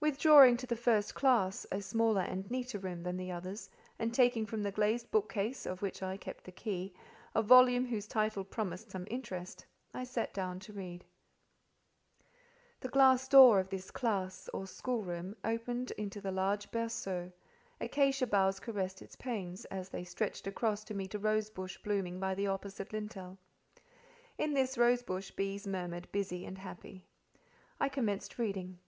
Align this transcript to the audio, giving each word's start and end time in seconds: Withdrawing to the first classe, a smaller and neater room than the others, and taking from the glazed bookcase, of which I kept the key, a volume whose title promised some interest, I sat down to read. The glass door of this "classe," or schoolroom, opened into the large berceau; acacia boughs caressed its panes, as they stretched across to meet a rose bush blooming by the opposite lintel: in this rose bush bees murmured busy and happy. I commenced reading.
Withdrawing 0.00 0.56
to 0.56 0.66
the 0.66 0.74
first 0.74 1.14
classe, 1.14 1.66
a 1.70 1.82
smaller 1.82 2.22
and 2.22 2.50
neater 2.50 2.78
room 2.78 3.02
than 3.02 3.18
the 3.18 3.30
others, 3.30 3.68
and 3.98 4.14
taking 4.14 4.46
from 4.46 4.62
the 4.62 4.72
glazed 4.72 5.10
bookcase, 5.10 5.66
of 5.66 5.82
which 5.82 6.02
I 6.02 6.16
kept 6.16 6.44
the 6.44 6.50
key, 6.50 6.94
a 7.34 7.42
volume 7.42 7.84
whose 7.84 8.06
title 8.06 8.42
promised 8.42 8.90
some 8.90 9.06
interest, 9.10 9.66
I 9.92 10.04
sat 10.04 10.32
down 10.32 10.60
to 10.60 10.72
read. 10.72 11.04
The 12.80 12.88
glass 12.88 13.28
door 13.28 13.60
of 13.60 13.68
this 13.68 13.90
"classe," 13.90 14.48
or 14.54 14.66
schoolroom, 14.66 15.36
opened 15.44 15.90
into 15.98 16.22
the 16.22 16.32
large 16.32 16.70
berceau; 16.70 17.30
acacia 17.78 18.26
boughs 18.26 18.58
caressed 18.58 19.02
its 19.02 19.14
panes, 19.16 19.66
as 19.66 19.90
they 19.90 20.04
stretched 20.04 20.46
across 20.46 20.84
to 20.84 20.94
meet 20.94 21.14
a 21.14 21.18
rose 21.18 21.50
bush 21.50 21.76
blooming 21.84 22.18
by 22.18 22.34
the 22.34 22.46
opposite 22.46 22.94
lintel: 22.94 23.36
in 24.38 24.54
this 24.54 24.78
rose 24.78 25.02
bush 25.02 25.32
bees 25.32 25.66
murmured 25.66 26.10
busy 26.12 26.46
and 26.46 26.56
happy. 26.56 27.04
I 27.78 27.90
commenced 27.90 28.38
reading. 28.38 28.78